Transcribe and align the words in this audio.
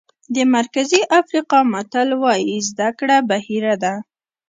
د 0.35 0.37
مرکزي 0.55 1.01
افریقا 1.19 1.59
متل 1.71 2.09
وایي 2.21 2.57
زده 2.69 2.89
کړه 2.99 3.17
بحیره 3.29 3.75
ده. 3.83 3.93